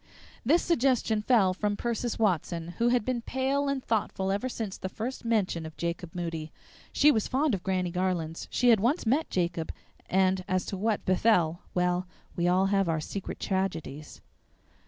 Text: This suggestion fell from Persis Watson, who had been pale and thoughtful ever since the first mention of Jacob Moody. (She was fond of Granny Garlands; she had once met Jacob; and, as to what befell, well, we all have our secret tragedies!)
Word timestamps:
This 0.43 0.63
suggestion 0.63 1.21
fell 1.21 1.53
from 1.53 1.77
Persis 1.77 2.17
Watson, 2.17 2.69
who 2.79 2.87
had 2.87 3.05
been 3.05 3.21
pale 3.21 3.69
and 3.69 3.83
thoughtful 3.83 4.31
ever 4.31 4.49
since 4.49 4.75
the 4.75 4.89
first 4.89 5.23
mention 5.23 5.63
of 5.63 5.77
Jacob 5.77 6.15
Moody. 6.15 6.51
(She 6.91 7.11
was 7.11 7.27
fond 7.27 7.53
of 7.53 7.61
Granny 7.61 7.91
Garlands; 7.91 8.47
she 8.49 8.69
had 8.69 8.79
once 8.79 9.05
met 9.05 9.29
Jacob; 9.29 9.71
and, 10.09 10.43
as 10.47 10.65
to 10.65 10.75
what 10.75 11.05
befell, 11.05 11.61
well, 11.75 12.07
we 12.35 12.47
all 12.47 12.65
have 12.73 12.89
our 12.89 12.99
secret 12.99 13.39
tragedies!) 13.39 14.21